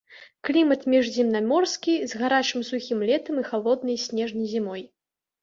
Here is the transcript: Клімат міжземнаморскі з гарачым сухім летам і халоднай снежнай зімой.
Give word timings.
Клімат 0.47 0.85
міжземнаморскі 0.93 1.93
з 2.13 2.23
гарачым 2.23 2.65
сухім 2.71 3.05
летам 3.11 3.35
і 3.43 3.45
халоднай 3.51 4.01
снежнай 4.07 4.51
зімой. 4.57 4.81